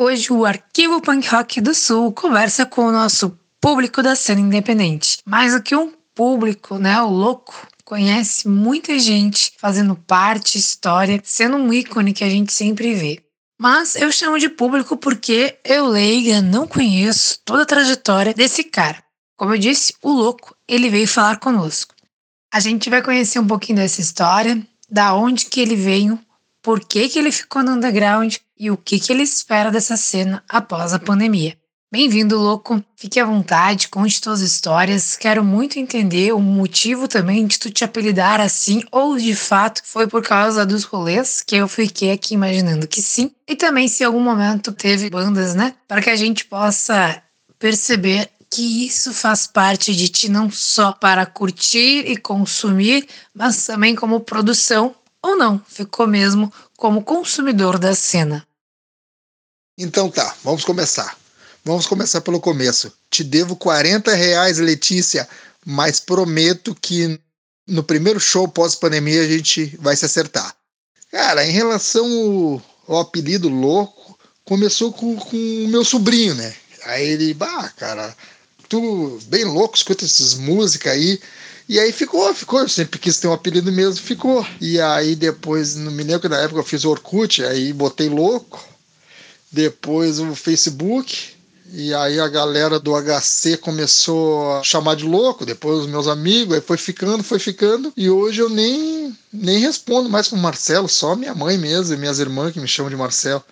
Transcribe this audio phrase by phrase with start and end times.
[0.00, 5.18] Hoje o Arquivo Punk Rock do Sul conversa com o nosso público da cena independente.
[5.26, 7.02] Mais do que um público, né?
[7.02, 12.94] O louco conhece muita gente fazendo parte, história, sendo um ícone que a gente sempre
[12.94, 13.20] vê.
[13.60, 19.02] Mas eu chamo de público porque eu, leiga, não conheço toda a trajetória desse cara.
[19.36, 21.92] Como eu disse, o louco, ele veio falar conosco.
[22.54, 26.16] A gente vai conhecer um pouquinho dessa história, da onde que ele veio,
[26.62, 30.42] por que que ele ficou no underground e o que, que ele espera dessa cena
[30.48, 31.56] após a pandemia.
[31.90, 32.84] Bem-vindo, louco.
[32.96, 35.16] Fique à vontade, conte suas histórias.
[35.16, 40.06] Quero muito entender o motivo também de tu te apelidar assim, ou de fato foi
[40.06, 43.30] por causa dos rolês, que eu fiquei aqui imaginando que sim.
[43.48, 45.74] E também se em algum momento teve bandas, né?
[45.88, 47.22] Para que a gente possa
[47.58, 53.94] perceber que isso faz parte de ti não só para curtir e consumir, mas também
[53.94, 58.46] como produção, ou não, ficou mesmo como consumidor da cena.
[59.80, 61.16] Então tá, vamos começar.
[61.64, 62.92] Vamos começar pelo começo.
[63.08, 65.28] Te devo 40 reais, Letícia,
[65.64, 67.20] mas prometo que
[67.64, 70.52] no primeiro show pós-pandemia a gente vai se acertar.
[71.12, 76.52] Cara, em relação ao, ao apelido louco, começou com o meu sobrinho, né?
[76.84, 78.16] Aí ele, bah, cara,
[78.68, 81.20] tu bem louco, escuta essas músicas aí.
[81.68, 82.60] E aí ficou, ficou.
[82.60, 84.44] Eu sempre quis ter um apelido mesmo, ficou.
[84.60, 88.76] E aí depois, não me lembro que na época eu fiz Orkut, aí botei louco
[89.50, 91.36] depois o Facebook,
[91.72, 96.54] e aí a galera do HC começou a chamar de louco, depois os meus amigos,
[96.54, 101.14] aí foi ficando, foi ficando, e hoje eu nem, nem respondo mais com Marcelo, só
[101.14, 103.44] minha mãe mesmo e minhas irmãs que me chamam de Marcelo.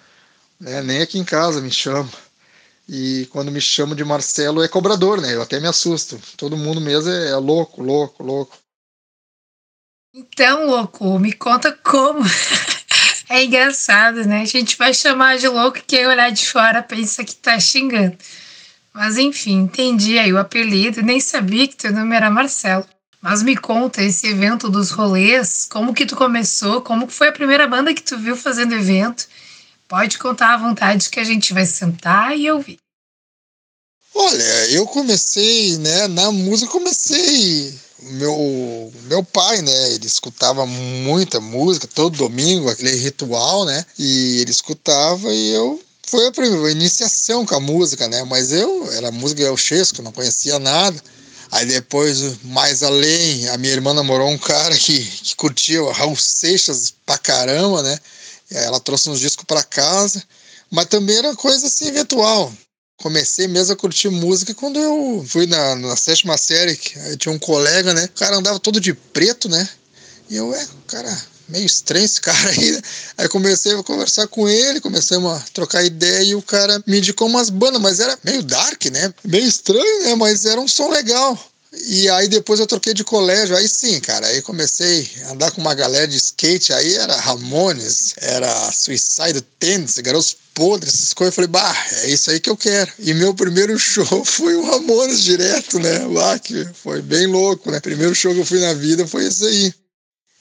[0.58, 0.82] Né?
[0.82, 2.10] Nem aqui em casa me chamam.
[2.88, 5.34] E quando me chamam de Marcelo é cobrador, né?
[5.34, 6.20] Eu até me assusto.
[6.36, 8.56] Todo mundo mesmo é, é louco, louco, louco.
[10.14, 12.20] Então, louco, me conta como
[13.28, 14.42] É engraçado, né?
[14.42, 18.16] A gente vai chamar de louco quem olhar de fora pensa que tá xingando.
[18.94, 22.86] Mas enfim, entendi aí o apelido, nem sabia que teu nome era Marcelo.
[23.20, 27.32] Mas me conta esse evento dos rolês, como que tu começou, como que foi a
[27.32, 29.26] primeira banda que tu viu fazendo evento?
[29.88, 32.78] Pode contar à vontade que a gente vai sentar e ouvir.
[34.14, 41.86] Olha, eu comecei, né, na música comecei meu meu pai, né, ele escutava muita música
[41.86, 43.84] todo domingo, aquele ritual, né?
[43.98, 48.22] E ele escutava e eu foi a primeira iniciação com a música, né?
[48.24, 51.00] Mas eu era música gauchesca, não conhecia nada.
[51.50, 56.16] Aí depois, mais além, a minha irmã namorou um cara que, que curtia o Raul
[56.16, 57.98] Seixas pra caramba, né?
[58.50, 60.22] Ela trouxe uns discos para casa,
[60.70, 62.52] mas também era coisa assim, eventual
[62.96, 67.38] comecei mesmo a curtir música quando eu fui na, na sétima série, que tinha um
[67.38, 68.04] colega, né?
[68.04, 69.68] O cara andava todo de preto, né?
[70.28, 72.72] E eu, é, cara, meio estranho esse cara aí.
[72.72, 72.82] Né?
[73.18, 77.28] Aí comecei a conversar com ele, comecei a trocar ideia e o cara me indicou
[77.28, 79.12] umas bandas, mas era meio dark, né?
[79.24, 80.14] Meio estranho, né?
[80.14, 81.38] Mas era um som legal.
[81.72, 85.60] E aí depois eu troquei de colégio, aí sim, cara, aí comecei a andar com
[85.60, 91.36] uma galera de skate, aí era Ramones, era Suicide Tennis, Garotos Podres, essas coisas, eu
[91.36, 92.90] falei, bah, é isso aí que eu quero.
[92.98, 97.80] E meu primeiro show foi o Ramones direto, né, lá que foi bem louco, né,
[97.80, 99.74] primeiro show que eu fui na vida foi esse aí.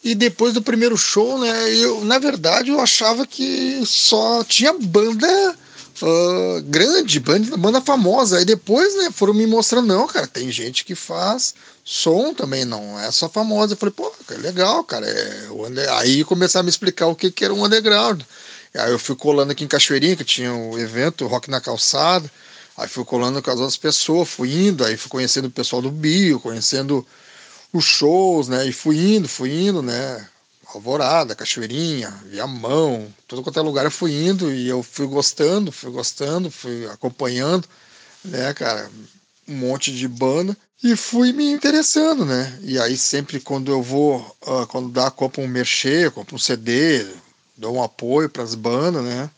[0.03, 5.57] E depois do primeiro show, né, eu, na verdade, eu achava que só tinha banda
[6.01, 8.37] uh, grande, banda, banda famosa.
[8.37, 12.99] Aí depois, né, foram me mostrando, não, cara, tem gente que faz som também, não
[12.99, 13.73] é só famosa.
[13.73, 15.07] Eu falei, pô, é legal, cara.
[15.07, 15.47] É,
[15.99, 18.21] aí começaram a me explicar o que, que era um underground.
[18.73, 22.29] Aí eu fui colando aqui em Cachoeirinha, que tinha o um evento Rock na Calçada.
[22.77, 25.89] Aí fui colando com as outras pessoas, fui indo, aí fui conhecendo o pessoal do
[25.89, 27.05] Bio, conhecendo
[27.71, 28.67] os shows, né?
[28.67, 30.27] E fui indo, fui indo, né?
[30.73, 35.91] Alvorada, Cachoeirinha, Viamão, todo quanto é lugar eu fui indo e eu fui gostando, fui
[35.91, 37.67] gostando, fui acompanhando,
[38.23, 38.89] né, cara,
[39.47, 42.59] um monte de banda e fui me interessando, né?
[42.61, 47.05] E aí sempre quando eu vou, uh, quando dá, compro um mercê, compro um CD,
[47.57, 49.29] dou um apoio para as bandas, né?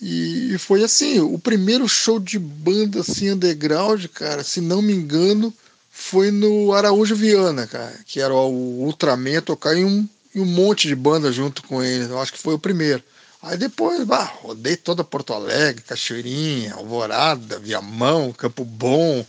[0.00, 5.52] E foi assim, o primeiro show de banda assim underground, cara, se não me engano,
[5.90, 10.86] foi no Araújo Viana, cara, que era o Ultraman tocar em um e um monte
[10.86, 12.08] de banda junto com eles.
[12.08, 13.02] Eu acho que foi o primeiro.
[13.42, 19.24] Aí depois, bah, rodei toda Porto Alegre, Cachoeirinha, Alvorada, Viamão, Campo Bom,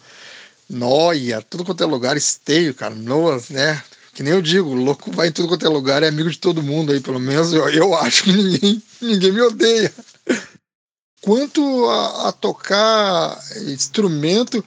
[0.69, 3.81] Noia, tudo quanto é lugar, esteio, Canoas, né?
[4.13, 6.62] Que nem eu digo, louco vai em tudo quanto é lugar, é amigo de todo
[6.62, 9.94] mundo aí, pelo menos eu, eu acho que ninguém, ninguém me odeia.
[11.21, 14.63] Quanto a, a tocar instrumento,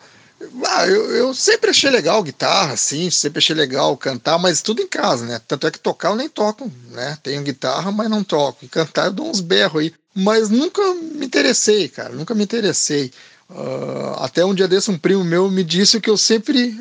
[0.66, 4.88] Ah, eu, eu sempre achei legal guitarra, sim, sempre achei legal cantar, mas tudo em
[4.88, 5.40] casa, né?
[5.46, 7.18] Tanto é que tocar eu nem toco, né?
[7.22, 8.64] Tenho guitarra, mas não toco.
[8.64, 9.94] E cantar eu dou uns berros aí.
[10.14, 13.10] Mas nunca me interessei, cara, nunca me interessei.
[13.50, 16.78] Uh, até um dia desse, um primo meu me disse que eu sempre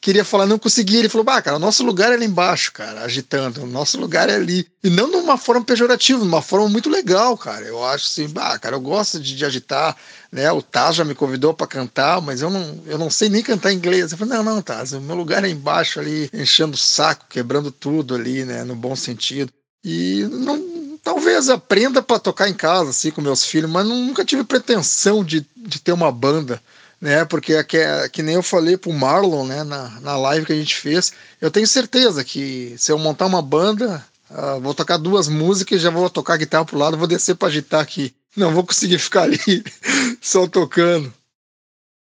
[0.00, 0.98] queria falar, não conseguia.
[0.98, 3.62] Ele falou, bah, cara, o nosso lugar é ali embaixo, cara, agitando.
[3.62, 4.66] O nosso lugar é ali.
[4.82, 7.64] E não de uma forma pejorativa, de uma forma muito legal, cara.
[7.64, 9.96] Eu acho assim, bah, cara, eu gosto de, de agitar,
[10.30, 10.50] né?
[10.52, 13.72] O Taz já me convidou para cantar, mas eu não, eu não sei nem cantar
[13.72, 14.12] inglês.
[14.12, 17.70] Eu falei, não, não, Taz, o meu lugar é embaixo ali, enchendo o saco, quebrando
[17.70, 18.64] tudo ali, né?
[18.64, 19.52] No bom sentido.
[19.84, 24.44] E não, talvez aprenda para tocar em casa, assim, com meus filhos, mas nunca tive
[24.44, 26.60] pretensão de, de ter uma banda
[27.00, 27.24] né?
[27.24, 30.52] Porque é que, é, que nem eu falei pro Marlon, né, na, na live que
[30.52, 34.96] a gente fez, eu tenho certeza que se eu montar uma banda, uh, vou tocar
[34.96, 38.14] duas músicas, já vou tocar guitarra pro lado, vou descer para agitar aqui.
[38.36, 39.38] Não vou conseguir ficar ali
[40.20, 41.12] só tocando.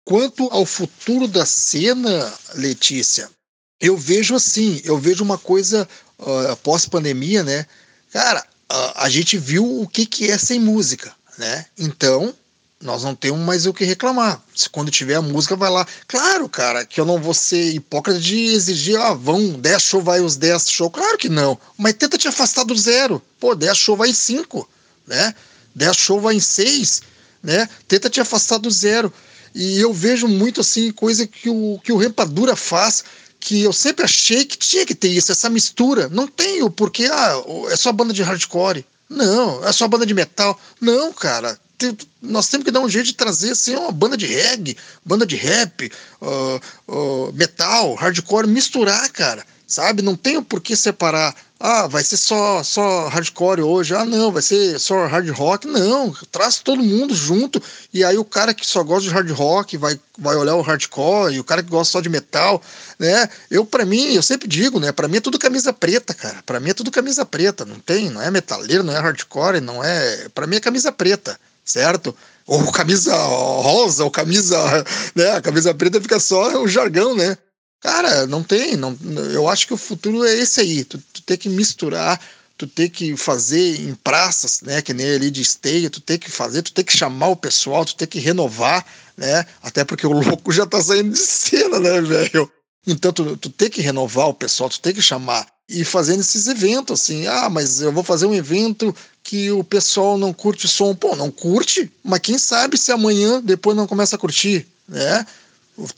[0.04, 3.28] Quanto ao futuro da cena, Letícia,
[3.80, 5.86] eu vejo assim, eu vejo uma coisa
[6.18, 7.66] uh, pós-pandemia, né?
[8.12, 8.40] Cara,
[8.72, 11.66] uh, a gente viu o que, que é sem música, né?
[11.76, 12.32] Então,
[12.80, 14.42] nós não temos mais o que reclamar.
[14.54, 15.86] Se quando tiver a música, vai lá.
[16.06, 20.20] Claro, cara, que eu não vou ser hipócrita de exigir, ah, vão 10 show, vai
[20.20, 20.90] os 10 show.
[20.90, 21.58] Claro que não.
[21.78, 23.22] Mas tenta te afastar do zero.
[23.40, 24.68] Pô, 10 show vai em 5,
[25.06, 25.34] né?
[25.74, 27.02] 10 show vai em 6,
[27.42, 27.68] né?
[27.88, 29.12] Tenta te afastar do zero.
[29.54, 33.02] E eu vejo muito assim, coisa que o, que o Rempadura faz,
[33.40, 36.10] que eu sempre achei que tinha que ter isso, essa mistura.
[36.10, 38.84] Não tenho, porque ah, é só banda de hardcore.
[39.08, 40.60] Não, é só banda de metal.
[40.78, 41.58] Não, cara
[42.22, 45.36] nós temos que dar um jeito de trazer assim, uma banda de reggae, banda de
[45.36, 45.90] rap,
[46.20, 46.60] uh,
[46.92, 49.44] uh, metal, hardcore, misturar, cara.
[49.66, 50.00] Sabe?
[50.00, 51.34] Não tem por que separar.
[51.58, 53.94] Ah, vai ser só, só hardcore hoje.
[53.96, 55.66] Ah, não, vai ser só hard rock.
[55.66, 57.60] Não, traz todo mundo junto.
[57.92, 61.34] E aí o cara que só gosta de hard rock vai, vai olhar o hardcore.
[61.34, 62.62] E o cara que gosta só de metal,
[62.96, 63.28] né?
[63.50, 64.92] Eu, para mim, eu sempre digo, né?
[64.92, 66.40] Para mim é tudo camisa preta, cara.
[66.46, 67.64] Para mim é tudo camisa preta.
[67.64, 70.28] Não tem, não é metaleiro, não é hardcore, não é.
[70.28, 72.16] Para mim é camisa preta certo?
[72.46, 74.56] Ou camisa rosa, ou camisa,
[75.14, 75.32] né?
[75.32, 77.36] A camisa preta fica só o jargão, né?
[77.80, 78.96] Cara, não tem, não,
[79.32, 80.84] eu acho que o futuro é esse aí.
[80.84, 82.20] Tu, tu tem que misturar,
[82.56, 84.80] tu tem que fazer em praças, né?
[84.80, 87.84] Que nem ali de esteia, tu tem que fazer, tu tem que chamar o pessoal,
[87.84, 88.86] tu tem que renovar,
[89.16, 89.44] né?
[89.60, 92.50] Até porque o louco já tá saindo de cena, né, velho?
[92.86, 96.46] Então tu, tu tem que renovar o pessoal, tu tem que chamar e fazendo esses
[96.46, 100.94] eventos, assim, ah, mas eu vou fazer um evento que o pessoal não curte som.
[100.94, 105.26] Pô, não curte, mas quem sabe se amanhã depois não começa a curtir, né?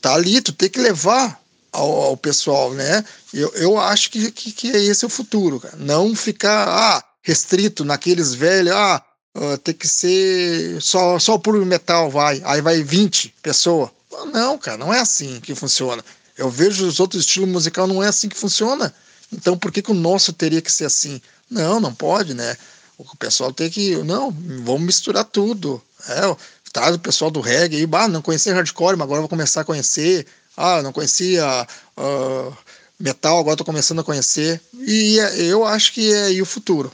[0.01, 1.39] Tá ali, tu tem que levar
[1.71, 3.05] ao, ao pessoal, né?
[3.33, 5.75] Eu, eu acho que, que, que é esse o futuro, cara.
[5.77, 9.03] Não ficar ah, restrito naqueles velhos, ah,
[9.37, 12.41] uh, tem que ser só, só o puro metal, vai.
[12.43, 13.89] Aí vai 20 pessoas.
[14.33, 16.03] Não, cara, não é assim que funciona.
[16.35, 18.93] Eu vejo os outros estilos musicais, não é assim que funciona.
[19.31, 21.21] Então por que, que o nosso teria que ser assim?
[21.49, 22.57] Não, não pode, né?
[22.97, 23.95] O pessoal tem que.
[24.03, 25.81] Não, vamos misturar tudo.
[26.07, 26.35] É,
[26.71, 29.65] traz o pessoal do reggae aí, bah, não conhecia hardcore, mas agora vou começar a
[29.65, 30.25] conhecer.
[30.55, 31.67] Ah, não conhecia
[31.97, 32.57] uh,
[32.99, 34.61] metal, agora estou começando a conhecer.
[34.73, 36.91] E é, eu acho que é aí o futuro.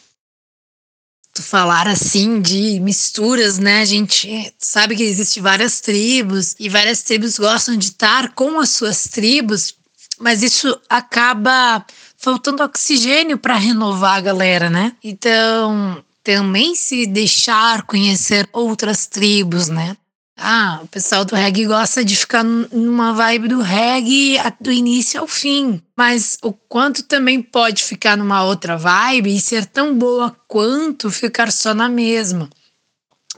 [1.34, 3.82] Tu falar assim de misturas, né?
[3.82, 8.70] A gente sabe que existe várias tribos e várias tribos gostam de estar com as
[8.70, 9.76] suas tribos,
[10.19, 11.85] mas isso acaba
[12.17, 14.94] faltando oxigênio para renovar a galera, né?
[15.03, 19.95] Então, também se deixar conhecer outras tribos, né?
[20.38, 25.27] Ah, o pessoal do reggae gosta de ficar numa vibe do reggae do início ao
[25.27, 25.81] fim.
[25.95, 31.51] Mas o quanto também pode ficar numa outra vibe e ser tão boa quanto ficar
[31.51, 32.50] só na mesma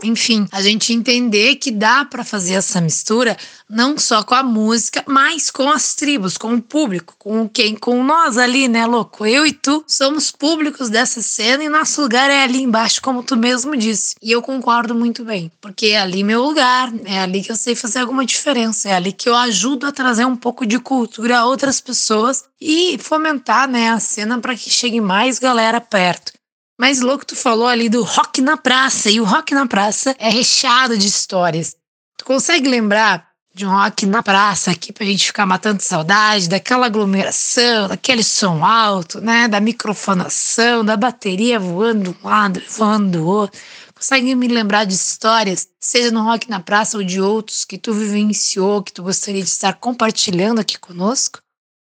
[0.04, 3.38] enfim, a gente entender que dá para fazer essa mistura
[3.70, 8.04] não só com a música, mas com as tribos, com o público, com quem, com
[8.04, 9.26] nós ali, né, louco?
[9.26, 13.36] Eu e tu somos públicos dessa cena e nosso lugar é ali embaixo, como tu
[13.36, 14.16] mesmo disse.
[14.22, 17.76] E eu concordo muito bem, porque é ali meu lugar, é ali que eu sei
[17.76, 21.46] fazer alguma diferença, é ali que eu ajudo a trazer um pouco de cultura a
[21.46, 26.37] outras pessoas e fomentar, né, a cena para que chegue mais galera perto.
[26.80, 30.30] Mas louco, tu falou ali do rock na praça, e o rock na praça é
[30.30, 31.76] recheado de histórias.
[32.18, 36.86] Tu consegue lembrar de um rock na praça aqui pra gente ficar matando saudade, daquela
[36.86, 39.48] aglomeração, daquele som alto, né?
[39.48, 43.60] Da microfonação, da bateria voando de um lado, voando do outro.
[43.96, 47.92] Consegue me lembrar de histórias, seja no Rock na Praça ou de outros que tu
[47.92, 51.40] vivenciou, que tu gostaria de estar compartilhando aqui conosco?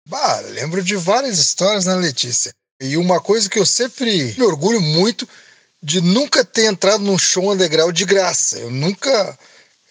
[0.07, 2.53] Bah, lembro de várias histórias, né, Letícia?
[2.81, 5.29] E uma coisa que eu sempre me orgulho muito
[5.83, 8.59] de nunca ter entrado num show underground de graça.
[8.59, 9.39] Eu nunca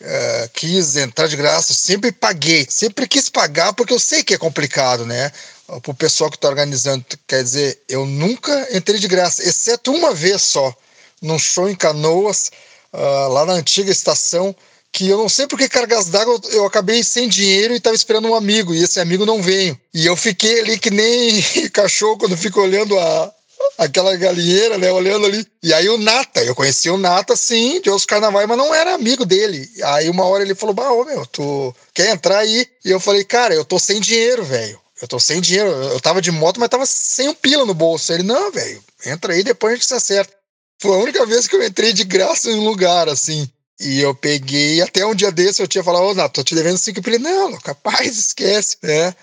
[0.01, 4.37] uh, quis entrar de graça, sempre paguei, sempre quis pagar porque eu sei que é
[4.37, 5.31] complicado, né?
[5.65, 10.13] Para o pessoal que está organizando, quer dizer, eu nunca entrei de graça, exceto uma
[10.13, 10.73] vez só,
[11.21, 12.51] num show em Canoas,
[12.93, 14.55] uh, lá na antiga estação,
[14.97, 18.33] que eu não sei porque cargas d'água eu acabei sem dinheiro e estava esperando um
[18.33, 19.79] amigo, e esse amigo não veio.
[19.93, 21.39] E eu fiquei ali que nem
[21.71, 23.31] cachorro quando fica olhando a,
[23.77, 25.45] aquela galinheira, né, olhando ali.
[25.61, 28.95] E aí o Nata, eu conheci o Nata, sim, de outros carnavais, mas não era
[28.95, 29.69] amigo dele.
[29.83, 32.65] Aí uma hora ele falou, bah, ô meu, tu quer entrar aí?
[32.83, 34.81] E eu falei, cara, eu tô sem dinheiro, velho.
[34.99, 35.69] Eu tô sem dinheiro.
[35.69, 38.11] Eu tava de moto, mas tava sem um pila no bolso.
[38.11, 40.33] Ele, não, velho, entra aí, depois a gente se acerta.
[40.81, 43.47] Foi a única vez que eu entrei de graça em um lugar, assim.
[43.79, 46.77] E eu peguei, até um dia desse eu tinha falado, ô, Nato, tô te devendo
[46.77, 47.21] cinco pilas.
[47.21, 49.15] Não, capaz, esquece, né?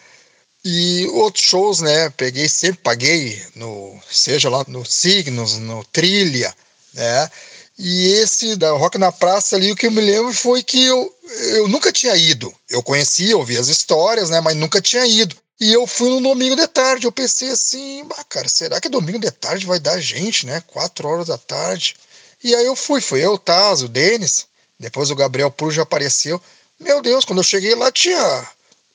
[0.64, 2.08] E outros shows, né?
[2.11, 6.54] Peguei, sempre paguei, no, seja lá no Signos, no Trilha,
[6.94, 7.30] né?
[7.76, 11.12] E esse da Rock na Praça ali, o que eu me lembro foi que eu,
[11.56, 12.54] eu nunca tinha ido.
[12.70, 14.40] Eu conhecia, ouvia as histórias, né?
[14.40, 15.37] Mas nunca tinha ido.
[15.61, 17.06] E eu fui no domingo de tarde.
[17.06, 20.62] Eu pensei assim, cara, será que domingo de tarde vai dar gente, né?
[20.68, 21.96] Quatro horas da tarde.
[22.45, 24.47] E aí eu fui, foi eu, o Taz, o Denis.
[24.79, 26.41] Depois o Gabriel Puro já apareceu.
[26.79, 28.47] Meu Deus, quando eu cheguei lá tinha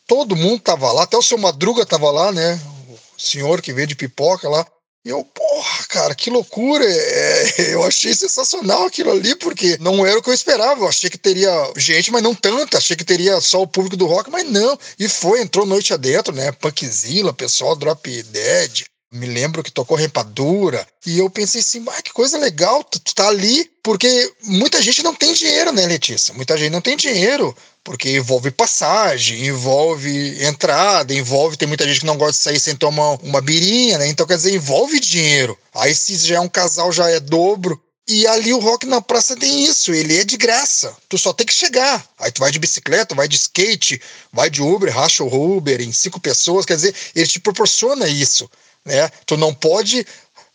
[0.09, 2.59] todo mundo tava lá, até o seu Madruga tava lá, né?
[2.89, 4.65] O senhor que veio de pipoca lá.
[5.05, 6.83] E eu, porra, cara, que loucura!
[6.83, 10.81] É, eu achei sensacional aquilo ali, porque não era o que eu esperava.
[10.81, 12.79] Eu achei que teria gente, mas não tanta.
[12.79, 14.77] Achei que teria só o público do rock, mas não.
[14.97, 16.51] E foi, entrou noite adentro, né?
[16.51, 22.13] Punkzilla, pessoal Drop Dead, me lembro que tocou Rempadura, e eu pensei assim, ah, que
[22.13, 26.33] coisa legal, tu, tu tá ali, porque muita gente não tem dinheiro, né, Letícia?
[26.35, 32.05] Muita gente não tem dinheiro, porque envolve passagem, envolve entrada, envolve, tem muita gente que
[32.05, 34.07] não gosta de sair sem tomar uma birinha, né?
[34.07, 35.57] Então, quer dizer, envolve dinheiro.
[35.73, 37.81] Aí se já é um casal, já é dobro.
[38.07, 40.95] E ali o rock na praça tem isso, ele é de graça.
[41.07, 42.03] Tu só tem que chegar.
[42.17, 44.01] Aí tu vai de bicicleta, vai de skate,
[44.33, 48.49] vai de Uber, racha o Uber em cinco pessoas, quer dizer, ele te proporciona isso
[48.85, 49.09] né?
[49.25, 50.05] Tu não pode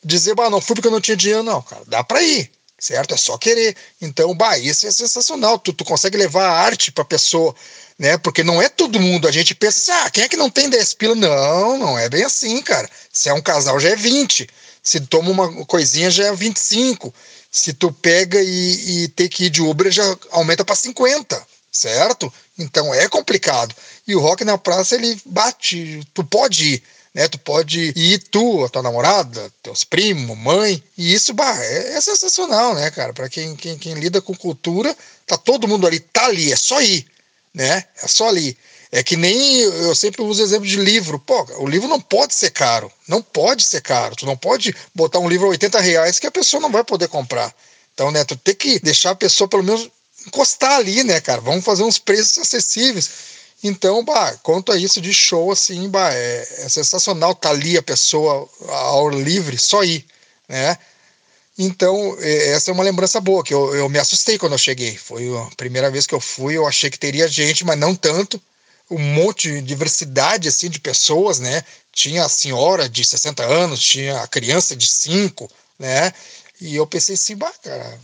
[0.05, 1.83] dizer, bah, não fui porque eu não tinha dinheiro, não, cara.
[1.87, 3.15] Dá para ir, certo?
[3.15, 3.77] É só querer.
[4.01, 5.59] Então, bah, isso é sensacional.
[5.59, 7.55] Tu, tu consegue levar a arte pra pessoa,
[7.99, 8.19] né?
[8.19, 9.27] Porque não é todo mundo.
[9.27, 11.15] A gente pensa assim, ah, quem é que não tem 10 pila?
[11.15, 12.89] Não, não é bem assim, cara.
[13.13, 14.49] Se é um casal, já é 20.
[14.83, 17.13] Se toma uma coisinha, já é 25.
[17.51, 21.41] Se tu pega e, e tem que ir de Uber, já aumenta para 50,
[21.71, 22.33] certo?
[22.59, 23.75] Então é complicado.
[24.07, 26.83] E o rock na praça, ele bate, tu pode ir
[27.15, 27.29] né?
[27.29, 32.01] Tu pode ir tu, a tua namorada, teus primos, mãe, e isso, bah, é, é
[32.01, 33.13] sensacional, né, cara?
[33.13, 34.95] Para quem, quem, quem lida com cultura,
[35.27, 37.07] tá todo mundo ali, tá ali, é só ir,
[37.55, 37.85] né?
[38.03, 38.57] É só ali.
[38.91, 41.19] É que nem eu sempre uso exemplo de livro.
[41.19, 42.93] Pô, o livro não pode ser caro.
[43.09, 44.15] Não pode ser caro.
[44.15, 47.09] Tu não pode botar um livro a 80 reais que a pessoa não vai poder
[47.09, 47.53] comprar.
[47.93, 49.91] Então, né, tu tem que deixar a pessoa pelo menos
[50.25, 51.41] encostar ali, né, cara?
[51.41, 53.11] Vamos fazer uns preços acessíveis.
[53.67, 57.83] Então, bah, quanto a isso de show, assim, bah, é, é sensacional tá ali a
[57.83, 60.05] pessoa ao livre, só ir,
[60.47, 60.77] né?
[61.59, 64.99] Então, essa é uma lembrança boa, que eu, eu me assustei quando eu cheguei.
[64.99, 68.43] Foi a primeira vez que eu fui, eu achei que teria gente, mas não tanto.
[68.91, 71.65] Um monte de diversidade, assim, de pessoas, né?
[71.91, 76.13] Tinha a senhora de 60 anos, tinha a criança de 5, né?
[76.61, 77.99] E eu pensei assim, bah, cara,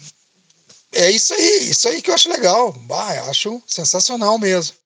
[0.92, 2.72] é isso aí, isso aí que eu acho legal.
[2.72, 4.79] Bah, eu acho sensacional mesmo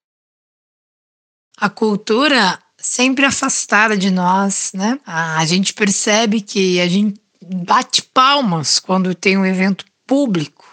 [1.57, 4.99] a cultura sempre afastada de nós, né?
[5.07, 10.67] A gente percebe que a gente bate palmas quando tem um evento público,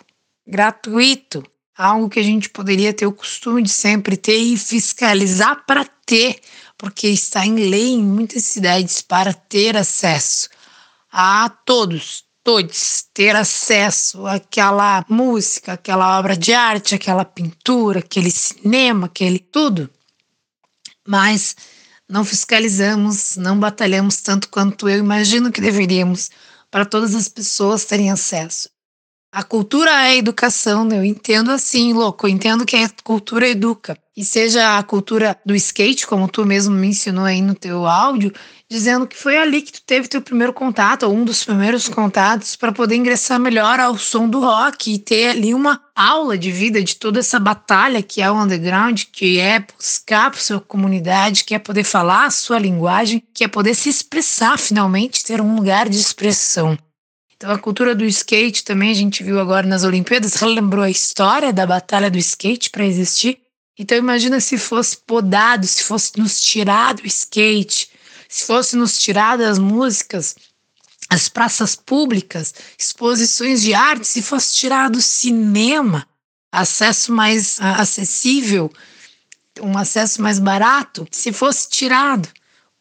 [0.46, 1.44] gratuito,
[1.78, 6.40] algo que a gente poderia ter o costume de sempre ter e fiscalizar para ter,
[6.78, 10.50] porque está em lei em muitas cidades para ter acesso
[11.12, 19.06] a todos, todos ter acesso àquela música, aquela obra de arte, aquela pintura, aquele cinema,
[19.08, 19.90] aquele tudo
[21.08, 21.56] mas
[22.10, 26.30] não fiscalizamos, não batalhamos tanto quanto eu imagino que deveríamos
[26.70, 28.70] para todas as pessoas terem acesso.
[29.34, 30.98] A cultura é educação, né?
[30.98, 33.98] eu entendo assim, louco, eu entendo que a cultura educa.
[34.16, 38.34] E seja a cultura do skate, como tu mesmo mencionou aí no teu áudio,
[38.70, 42.58] dizendo que foi ali que tu teve teu primeiro contato, ou um dos primeiros contatos,
[42.58, 46.84] para poder ingressar melhor ao som do rock e ter ali uma aula de vida
[46.84, 51.56] de toda essa batalha que é o underground, que é buscar para sua comunidade, que
[51.56, 55.88] é poder falar a sua linguagem, que é poder se expressar finalmente, ter um lugar
[55.88, 56.78] de expressão.
[57.42, 61.52] Então a cultura do skate também a gente viu agora nas Olimpíadas, relembrou a história
[61.52, 63.40] da batalha do skate para existir.
[63.76, 67.90] Então imagina se fosse podado, se fosse nos tirado o skate,
[68.30, 70.36] se fosse nos tirado as músicas,
[71.10, 76.08] as praças públicas, exposições de arte, se fosse tirado o cinema,
[76.52, 78.72] acesso mais acessível,
[79.60, 82.30] um acesso mais barato, se fosse tirado?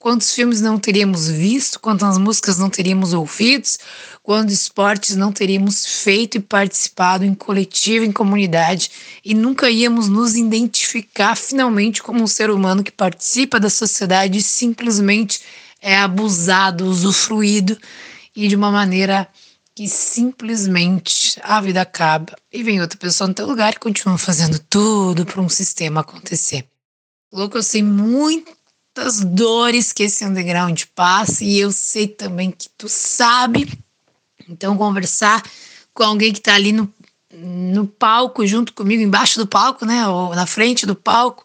[0.01, 3.69] Quantos filmes não teríamos visto, quantas músicas não teríamos ouvido,
[4.23, 8.91] quantos esportes não teríamos feito e participado em coletivo, em comunidade,
[9.23, 14.43] e nunca íamos nos identificar finalmente como um ser humano que participa da sociedade e
[14.43, 15.43] simplesmente
[15.83, 17.77] é abusado, usufruído
[18.35, 19.29] e de uma maneira
[19.75, 24.59] que simplesmente a vida acaba e vem outra pessoa no teu lugar e continua fazendo
[24.59, 26.67] tudo para um sistema acontecer.
[27.31, 27.83] Louco, eu sei
[28.97, 33.73] muitas dores que esse underground passa e eu sei também que tu sabe.
[34.49, 35.43] Então, conversar
[35.95, 36.93] com alguém que está ali no,
[37.33, 41.45] no palco junto comigo, embaixo do palco, né, ou na frente do palco,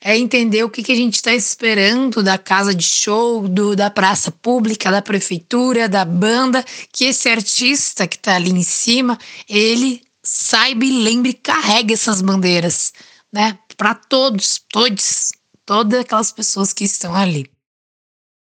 [0.00, 3.90] é entender o que, que a gente está esperando da casa de show, do, da
[3.90, 10.02] praça pública, da prefeitura, da banda, que esse artista que está ali em cima, ele
[10.22, 12.92] saiba e lembre, carregue essas bandeiras,
[13.32, 13.58] né?
[13.76, 15.32] Para todos, todos,
[15.66, 17.50] todas aquelas pessoas que estão ali.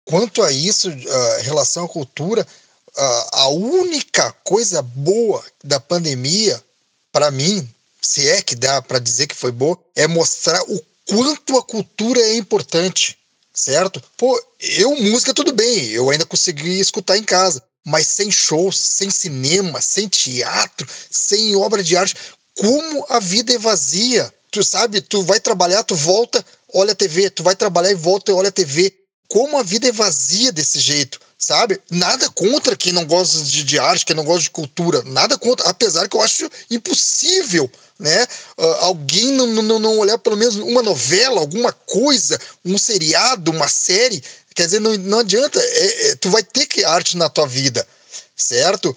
[0.04, 2.46] Quanto a isso, uh, relação à cultura,
[2.98, 6.62] uh, a única coisa boa da pandemia,
[7.12, 7.70] para mim,
[8.02, 12.20] se é que dá para dizer que foi boa, é mostrar o quanto a cultura
[12.20, 13.18] é importante,
[13.54, 14.02] certo?
[14.18, 19.10] Pô, eu, música, tudo bem, eu ainda consegui escutar em casa, mas sem shows, sem
[19.10, 22.16] cinema, sem teatro, sem obra de arte,
[22.58, 24.34] como a vida é vazia.
[24.50, 28.32] Tu sabe, tu vai trabalhar, tu volta, olha a TV, tu vai trabalhar e volta
[28.32, 28.94] e olha a TV.
[29.28, 31.80] Como a vida é vazia desse jeito, sabe?
[31.90, 35.70] Nada contra quem não gosta de, de arte, quem não gosta de cultura, nada contra,
[35.70, 38.24] apesar que eu acho impossível né?
[38.58, 43.68] Uh, alguém não, não, não olhar pelo menos uma novela, alguma coisa, um seriado, uma
[43.68, 44.22] série.
[44.56, 47.88] Quer dizer, não, não adianta, é, é, tu vai ter que arte na tua vida,
[48.36, 48.96] certo?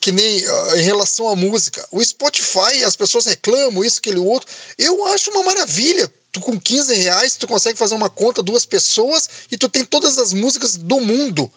[0.00, 1.86] Que nem uh, em relação à música.
[1.92, 4.48] O Spotify, as pessoas reclamam isso, aquele outro.
[4.76, 6.12] Eu acho uma maravilha.
[6.32, 10.18] Tu com 15 reais, tu consegue fazer uma conta, duas pessoas, e tu tem todas
[10.18, 11.50] as músicas do mundo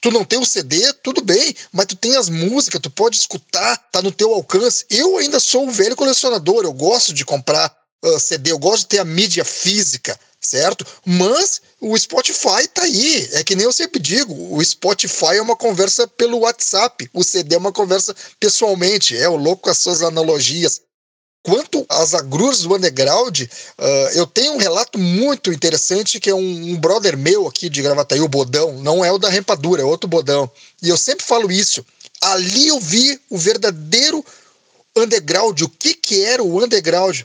[0.00, 3.76] Tu não tem o CD, tudo bem, mas tu tem as músicas, tu pode escutar,
[3.90, 4.84] tá no teu alcance.
[4.88, 8.88] Eu ainda sou um velho colecionador, eu gosto de comprar uh, CD, eu gosto de
[8.88, 10.86] ter a mídia física, certo?
[11.04, 13.28] Mas o Spotify tá aí.
[13.32, 17.56] É que nem eu sempre digo, o Spotify é uma conversa pelo WhatsApp, o CD
[17.56, 19.16] é uma conversa pessoalmente.
[19.16, 20.80] É o louco com as suas analogias.
[21.42, 26.72] Quanto às agruras do underground, uh, eu tenho um relato muito interessante que é um,
[26.72, 30.08] um, brother meu aqui de Gravataí, o Bodão, não é o da Rempadura, é outro
[30.08, 30.50] Bodão.
[30.82, 31.84] E eu sempre falo isso.
[32.20, 34.24] Ali eu vi o verdadeiro
[34.96, 37.22] underground, o que, que era o underground.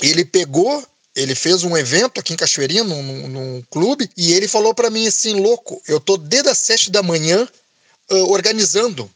[0.00, 0.82] Ele pegou,
[1.14, 4.90] ele fez um evento aqui em Cachoeirinha, num, num, num clube, e ele falou para
[4.90, 7.46] mim assim, louco, eu tô desde as sete da manhã
[8.10, 9.08] uh, organizando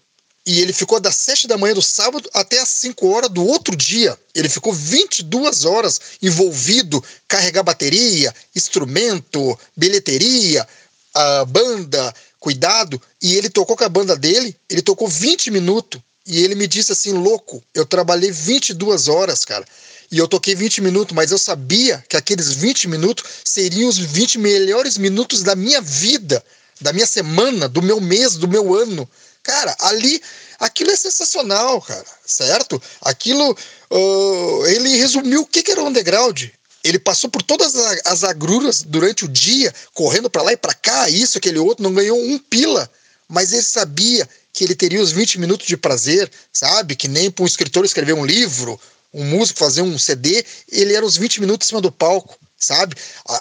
[0.44, 3.76] e ele ficou das 7 da manhã do sábado até as 5 horas do outro
[3.76, 4.18] dia.
[4.34, 10.66] Ele ficou 22 horas envolvido, carregar bateria, instrumento, bilheteria,
[11.14, 13.00] a banda, cuidado.
[13.22, 16.00] E ele tocou com a banda dele, ele tocou 20 minutos.
[16.26, 19.64] E ele me disse assim, louco, eu trabalhei 22 horas, cara.
[20.10, 24.38] E eu toquei 20 minutos, mas eu sabia que aqueles 20 minutos seriam os 20
[24.38, 26.44] melhores minutos da minha vida,
[26.80, 29.08] da minha semana, do meu mês, do meu ano
[29.42, 30.22] Cara, ali,
[30.60, 32.80] aquilo é sensacional, cara, certo?
[33.00, 33.56] Aquilo,
[33.90, 36.44] uh, ele resumiu o que, que era o underground.
[36.84, 37.74] Ele passou por todas
[38.04, 41.94] as agruras durante o dia, correndo para lá e para cá, isso, aquele outro, não
[41.94, 42.90] ganhou um pila,
[43.28, 46.94] mas ele sabia que ele teria os 20 minutos de prazer, sabe?
[46.94, 48.80] Que nem para um escritor escrever um livro,
[49.12, 52.94] um músico fazer um CD, ele era os 20 minutos em cima do palco, sabe?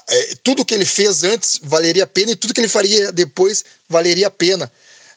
[0.07, 3.63] É, tudo que ele fez antes valeria a pena e tudo que ele faria depois
[3.89, 4.71] valeria a pena.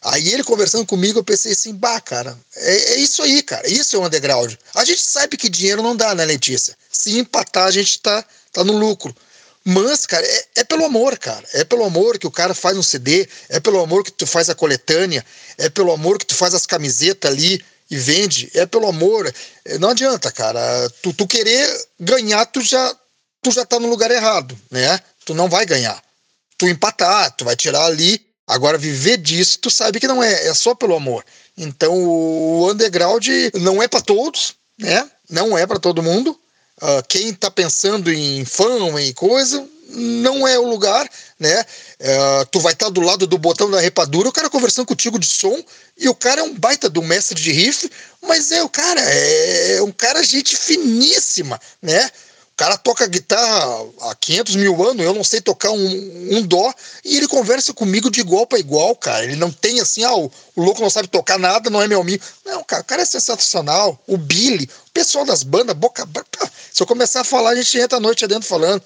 [0.04, 3.96] Aí ele conversando comigo, eu pensei assim, bah, cara, é, é, isso aí, cara, isso
[3.96, 4.52] é um underground.
[4.74, 6.76] A gente sabe que dinheiro não dá, né, Letícia?
[6.92, 9.16] Se empatar, a gente tá, tá no lucro.
[9.64, 11.42] Mas, cara, é, é, pelo amor, cara.
[11.54, 14.50] É pelo amor que o cara faz um CD, é pelo amor que tu faz
[14.50, 15.24] a coletânea,
[15.56, 19.32] é pelo amor que tu faz as camisetas ali e vende, é pelo amor.
[19.64, 20.60] É, não adianta, cara.
[21.00, 21.66] Tu, tu querer
[21.98, 22.94] ganhar, tu já,
[23.42, 25.00] tu já tá no lugar errado, né?
[25.24, 25.98] Tu não vai ganhar.
[26.58, 30.54] Tu empatar, tu vai tirar ali Agora, viver disso, tu sabe que não é, é
[30.54, 31.24] só pelo amor.
[31.56, 35.08] Então, o underground não é para todos, né?
[35.30, 36.38] Não é para todo mundo.
[36.82, 41.64] Uh, quem está pensando em fã e coisa, não é o lugar, né?
[42.00, 45.18] Uh, tu vai estar tá do lado do botão da repadura, o cara conversando contigo
[45.18, 45.62] de som,
[45.96, 47.90] e o cara é um baita do mestre de riff,
[48.22, 52.10] mas é o cara, é um cara gente finíssima, né?
[52.56, 56.72] Cara toca guitarra há 500 mil anos, eu não sei tocar um, um dó,
[57.04, 59.24] e ele conversa comigo de igual para igual, cara.
[59.24, 62.00] Ele não tem assim, ah, o, o, louco não sabe tocar nada, não é meu
[62.00, 62.24] amigo.
[62.44, 63.98] Não, cara, o cara é sensacional.
[64.06, 66.08] O Billy, o pessoal das bandas, boca.
[66.72, 68.82] Se eu começar a falar, a gente entra a noite adentro falando.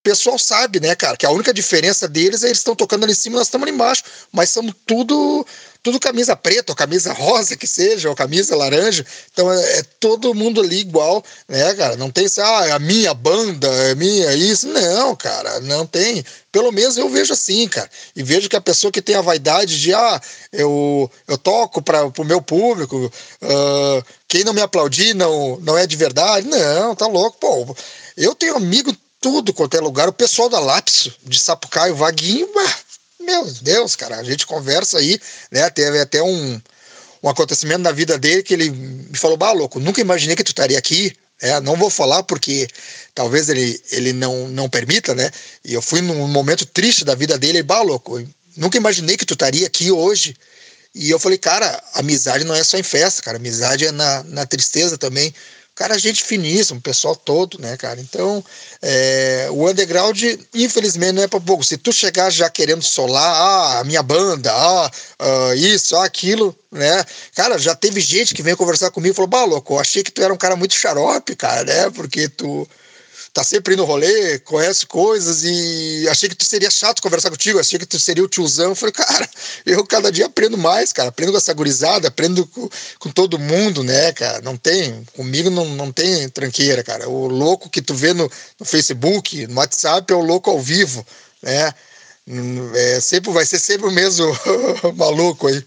[0.00, 3.12] O pessoal sabe, né, cara, que a única diferença deles é eles estão tocando ali
[3.12, 4.02] em cima e nós estamos ali embaixo.
[4.32, 5.46] Mas somos tudo
[5.82, 9.04] tudo camisa preta, ou camisa rosa que seja, ou camisa laranja.
[9.32, 11.96] Então é, é, todo mundo ali igual, né, cara?
[11.96, 14.68] Não tem assim, ah, a minha banda, é minha isso.
[14.68, 16.24] Não, cara, não tem.
[16.50, 17.88] Pelo menos eu vejo assim, cara.
[18.16, 20.20] E vejo que a pessoa que tem a vaidade de, ah,
[20.52, 25.86] eu, eu toco para o meu público, uh, quem não me aplaudir não, não é
[25.86, 26.46] de verdade.
[26.48, 27.38] Não, tá louco.
[27.38, 27.76] Pô,
[28.16, 30.08] eu tenho amigo tudo quanto é lugar.
[30.08, 32.78] O pessoal da Lápis, de Sapucaio, Vaguinho, bah,
[33.20, 35.68] meu Deus, cara, a gente conversa aí, né?
[35.70, 36.60] Teve até um,
[37.22, 40.52] um acontecimento na vida dele que ele me falou: Bah, louco, nunca imaginei que tu
[40.52, 41.14] estaria aqui.
[41.42, 42.68] É, não vou falar porque
[43.14, 45.30] talvez ele, ele não, não permita, né?
[45.64, 48.22] E eu fui num momento triste da vida dele, bah, louco,
[48.56, 50.36] nunca imaginei que tu estaria aqui hoje.
[50.94, 54.44] E eu falei, cara, amizade não é só em festa, cara, amizade é na, na
[54.44, 55.32] tristeza também
[55.80, 57.98] cara, gente finíssimo, o pessoal todo, né, cara?
[57.98, 58.44] Então,
[58.82, 60.22] é, o underground,
[60.54, 61.64] infelizmente, não é para pouco.
[61.64, 66.54] Se tu chegar já querendo solar, ah, a minha banda, ah, ah, isso, ah, aquilo,
[66.70, 67.02] né?
[67.34, 70.12] Cara, já teve gente que veio conversar comigo e falou, bah, louco, eu achei que
[70.12, 71.88] tu era um cara muito xarope, cara, né?
[71.88, 72.68] Porque tu
[73.32, 77.78] tá sempre no rolê, conhece coisas e achei que tu seria chato conversar contigo, achei
[77.78, 78.70] que tu seria o tiozão.
[78.70, 79.28] Eu falei, cara,
[79.64, 83.84] eu cada dia aprendo mais, cara, aprendo com essa gurizada, aprendo com, com todo mundo,
[83.84, 88.12] né, cara, não tem, comigo não, não tem tranqueira, cara, o louco que tu vê
[88.12, 91.06] no, no Facebook, no WhatsApp é o louco ao vivo,
[91.42, 91.72] né,
[92.74, 94.26] é, sempre, vai ser sempre o mesmo
[94.96, 95.64] maluco aí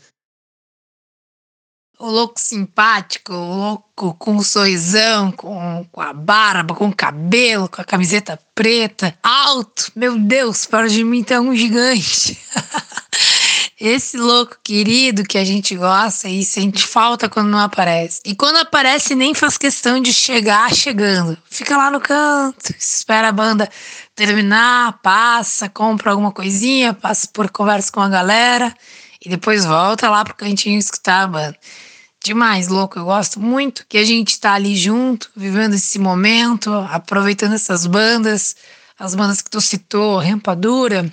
[1.99, 7.69] o louco simpático, o louco com o sorrisão, com, com a barba, com o cabelo,
[7.69, 12.37] com a camiseta preta, alto, meu Deus, para de mim tá um gigante.
[13.79, 18.21] Esse louco querido que a gente gosta e sente falta quando não aparece.
[18.23, 21.37] E quando aparece, nem faz questão de chegar chegando.
[21.49, 23.69] Fica lá no canto, espera a banda
[24.15, 28.73] terminar, passa, compra alguma coisinha, passa por conversa com a galera
[29.23, 31.57] e depois volta lá pro cantinho escutar banda
[32.23, 32.97] demais, louco.
[32.97, 38.55] Eu gosto muito que a gente tá ali junto, vivendo esse momento, aproveitando essas bandas,
[38.97, 41.11] as bandas que tu citou, Rempadura,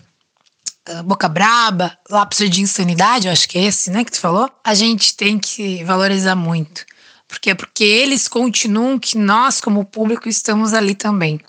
[0.86, 4.48] ah, Boca Braba, Lápis de Insanidade, eu acho que é esse, né, que tu falou.
[4.64, 6.86] A gente tem que valorizar muito.
[7.26, 11.40] Porque é porque eles continuam que nós, como público, estamos ali também.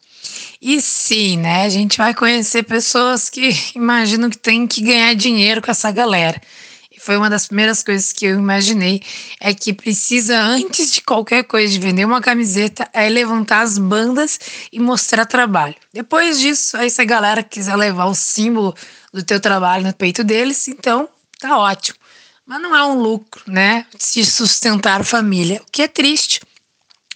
[0.61, 1.63] E sim, né?
[1.63, 6.39] A gente vai conhecer pessoas que imaginam que tem que ganhar dinheiro com essa galera
[7.01, 9.01] foi uma das primeiras coisas que eu imaginei,
[9.39, 14.39] é que precisa, antes de qualquer coisa, de vender uma camiseta, é levantar as bandas
[14.71, 15.75] e mostrar trabalho.
[15.91, 18.75] Depois disso, aí se a galera quiser levar o símbolo
[19.11, 21.97] do teu trabalho no peito deles, então tá ótimo.
[22.45, 23.85] Mas não é um lucro, né?
[23.97, 26.41] Se sustentar família, o que é triste,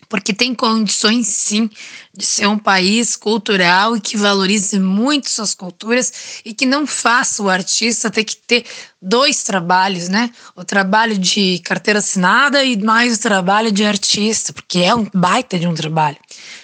[0.08, 1.70] porque tem condições sim
[2.16, 7.44] de ser um país cultural e que valorize muito suas culturas e que não faça
[7.44, 8.66] o artista ter que ter
[9.02, 10.32] dois trabalhos, né?
[10.56, 15.60] O trabalho de carteira assinada e mais o trabalho de artista, porque é um baita
[15.60, 16.18] de um trabalho.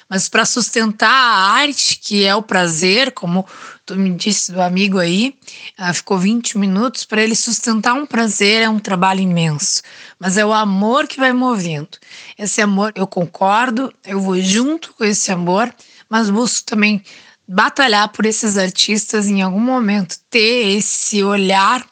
[0.10, 3.46] Mas para sustentar a arte, que é o prazer, como
[3.86, 5.36] tu me disse do amigo aí,
[5.80, 9.82] uh, ficou 20 minutos, para ele sustentar um prazer é um trabalho imenso.
[10.20, 11.98] Mas é o amor que vai movendo.
[12.38, 15.74] Esse amor, eu concordo, eu vou junto com esse amor,
[16.10, 17.04] mas busco também
[17.48, 21.86] batalhar por esses artistas em algum momento, ter esse olhar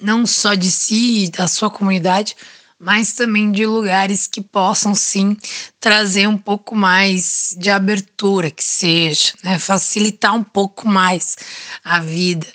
[0.00, 2.36] não só de si e da sua comunidade,
[2.78, 5.36] mas também de lugares que possam sim
[5.80, 9.58] trazer um pouco mais de abertura, que seja, né?
[9.58, 11.36] facilitar um pouco mais
[11.82, 12.46] a vida.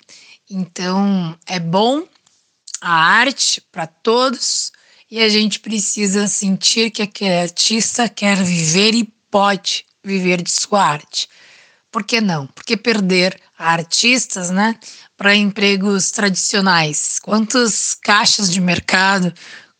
[0.50, 2.06] Então, é bom
[2.80, 4.72] a arte para todos
[5.10, 10.82] e a gente precisa sentir que aquele artista quer viver e pode viver de sua
[10.82, 11.28] arte.
[11.90, 12.46] Por que não?
[12.48, 14.76] Porque perder artistas, né,
[15.16, 17.20] para empregos tradicionais?
[17.20, 19.32] Quantos caixas de mercado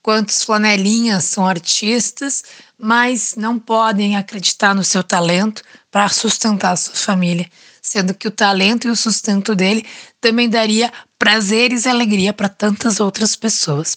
[0.04, 2.44] quantos flanelinhas são artistas,
[2.78, 8.30] mas não podem acreditar no seu talento para sustentar a sua família, sendo que o
[8.30, 9.82] talento e o sustento dele
[10.20, 13.96] também daria prazeres e alegria para tantas outras pessoas.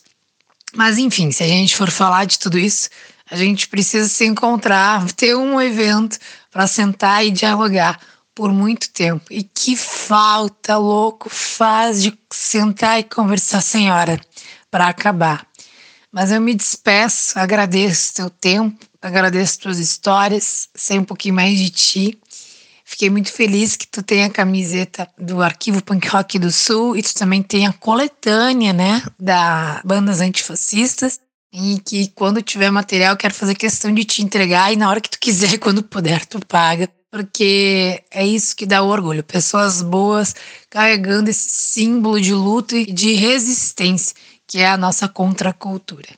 [0.73, 2.89] Mas enfim, se a gente for falar de tudo isso,
[3.29, 6.17] a gente precisa se encontrar, ter um evento
[6.49, 7.99] para sentar e dialogar
[8.33, 9.25] por muito tempo.
[9.29, 14.17] E que falta louco faz de sentar e conversar sem hora
[14.71, 15.46] para acabar.
[16.17, 21.69] Mas eu me despeço, agradeço teu tempo, agradeço tuas histórias, sei um pouquinho mais de
[21.69, 22.19] ti.
[22.83, 27.03] Fiquei muito feliz que tu tenha a camiseta do Arquivo Punk Rock do Sul e
[27.03, 31.19] tu também tem a coletânea, né, da Bandas Antifascistas.
[31.53, 34.99] E que quando tiver material, eu quero fazer questão de te entregar e na hora
[34.99, 36.89] que tu quiser, quando puder, tu paga.
[37.11, 39.23] Porque é isso que dá orgulho.
[39.23, 40.35] Pessoas boas
[40.67, 44.15] carregando esse símbolo de luta e de resistência,
[44.47, 46.09] que é a nossa contracultura.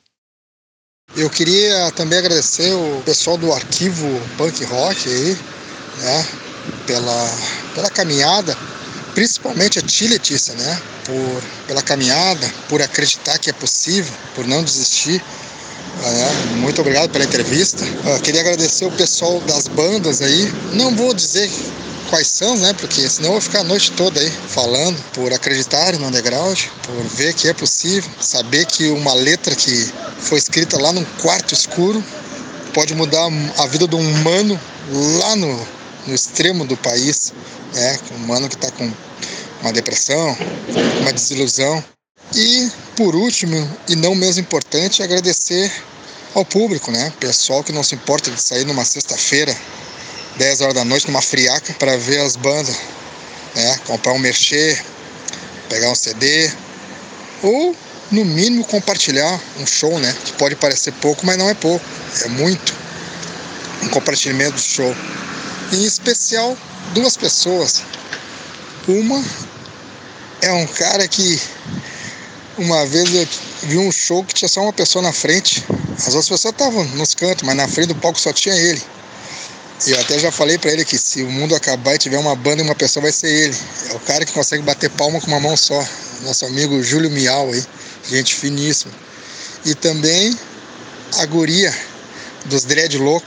[1.16, 5.36] Eu queria também agradecer o pessoal do arquivo Punk Rock aí,
[5.98, 6.26] né?
[6.86, 7.38] pela,
[7.74, 8.56] pela caminhada,
[9.14, 10.82] principalmente a ti, Letícia, né?
[11.04, 15.22] Por, pela caminhada, por acreditar que é possível, por não desistir.
[16.00, 16.56] Né?
[16.56, 17.84] Muito obrigado pela entrevista.
[17.84, 20.52] Uh, queria agradecer o pessoal das bandas aí.
[20.72, 21.50] Não vou dizer
[22.08, 22.72] quais são, né?
[22.72, 27.04] Porque senão eu vou ficar a noite toda aí falando, por acreditar no underground, por
[27.04, 32.02] ver que é possível, saber que uma letra que foi escrita lá num quarto escuro
[32.74, 34.58] pode mudar a vida de um humano
[35.20, 35.66] lá no,
[36.06, 37.32] no extremo do país,
[37.74, 37.98] né?
[38.12, 38.90] Um humano que está com
[39.60, 40.36] uma depressão,
[41.00, 41.82] uma desilusão.
[42.34, 43.56] E, por último,
[43.88, 45.70] e não menos importante, agradecer
[46.34, 47.12] ao público, né?
[47.18, 49.56] Pessoal que não se importa de sair numa sexta-feira,
[50.36, 52.76] 10 horas da noite, numa friaca, para ver as bandas,
[53.54, 53.78] né?
[53.86, 54.78] Comprar um merchê,
[55.68, 56.50] pegar um CD,
[57.42, 57.74] ou,
[58.10, 60.14] no mínimo, compartilhar um show, né?
[60.24, 61.84] Que pode parecer pouco, mas não é pouco,
[62.22, 62.74] é muito.
[63.82, 64.94] Um compartilhamento do show
[65.72, 66.56] em especial
[66.94, 67.82] duas pessoas.
[68.86, 69.24] Uma
[70.42, 71.40] é um cara que
[72.58, 73.26] uma vez eu
[73.62, 75.64] vi um show que tinha só uma pessoa na frente.
[75.98, 78.82] As outras pessoas estavam nos cantos, mas na frente do palco só tinha ele.
[79.86, 82.36] E eu até já falei para ele que se o mundo acabar e tiver uma
[82.36, 83.56] banda e uma pessoa vai ser ele.
[83.90, 85.82] É o cara que consegue bater palma com uma mão só.
[86.22, 87.64] Nosso amigo Júlio Miau aí,
[88.08, 88.92] gente finíssima.
[89.64, 90.38] E também
[91.18, 91.74] a guria
[92.46, 93.26] dos dread louco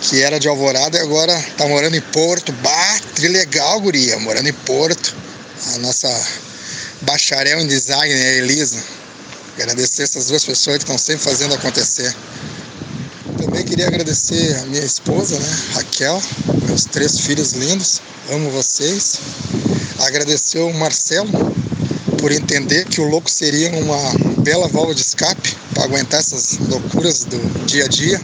[0.00, 2.52] que era de Alvorada e agora tá morando em Porto.
[2.52, 5.14] Bah, que legal, guria, morando em Porto.
[5.74, 6.08] A nossa
[7.02, 8.82] bacharel em design, a Elisa.
[9.56, 12.14] Agradecer essas duas pessoas que estão sempre fazendo acontecer.
[13.38, 16.20] Também queria agradecer a minha esposa, né, Raquel,
[16.66, 19.18] meus três filhos lindos, amo vocês.
[20.00, 21.30] Agradecer o Marcelo
[22.18, 27.24] por entender que o louco seria uma bela válvula de escape para aguentar essas loucuras
[27.24, 28.20] do dia a dia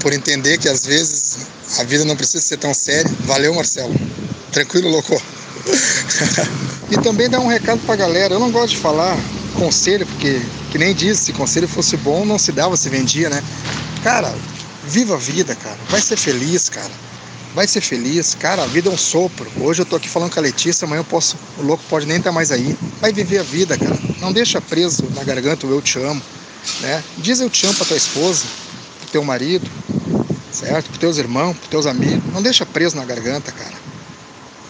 [0.00, 1.38] por entender que às vezes
[1.78, 3.10] a vida não precisa ser tão séria.
[3.20, 3.94] Valeu, Marcelo.
[4.52, 5.20] Tranquilo, louco.
[6.92, 8.34] e também dar um recado pra galera.
[8.34, 9.18] Eu não gosto de falar
[9.54, 10.40] conselho, porque,
[10.70, 13.42] que nem diz, se conselho fosse bom, não se dava, se vendia, né?
[14.02, 14.34] Cara,
[14.86, 15.78] viva a vida, cara.
[15.88, 16.90] Vai ser feliz, cara.
[17.54, 18.34] Vai ser feliz.
[18.34, 19.50] Cara, a vida é um sopro.
[19.60, 22.18] Hoje eu tô aqui falando com a Letícia, amanhã eu posso, o louco pode nem
[22.18, 22.76] estar tá mais aí.
[23.00, 23.96] Vai viver a vida, cara.
[24.20, 26.20] Não deixa preso na garganta o eu te amo,
[26.80, 27.02] né?
[27.18, 28.44] Diz eu te amo pra tua esposa,
[29.00, 29.70] pro teu marido,
[30.50, 30.90] certo?
[30.90, 32.32] Para teus irmãos, para teus amigos.
[32.32, 33.83] Não deixa preso na garganta, cara.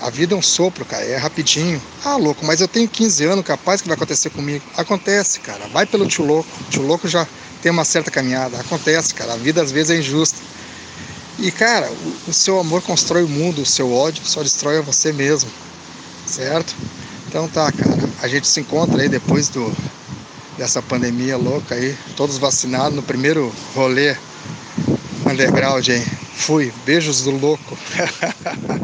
[0.04, 1.80] A vida é um sopro, cara, é rapidinho.
[2.04, 4.62] Ah, louco, mas eu tenho 15 anos, capaz que vai acontecer comigo.
[4.76, 5.66] Acontece, cara.
[5.68, 6.46] Vai pelo tio louco.
[6.60, 7.26] O tio louco já
[7.62, 8.60] tem uma certa caminhada.
[8.60, 9.32] Acontece, cara.
[9.32, 10.36] A vida às vezes é injusta.
[11.38, 11.90] E, cara,
[12.28, 15.50] o, seu amor constrói o mundo, o seu ódio só destrói você mesmo.
[16.26, 16.76] Certo?
[17.26, 17.98] Então tá, cara.
[18.20, 19.74] A gente se encontra aí depois do
[20.58, 24.14] dessa pandemia louca aí, todos vacinados no primeiro rolê
[25.24, 26.04] underground, hein?
[26.34, 26.70] Fui.
[26.84, 27.78] Beijos do louco.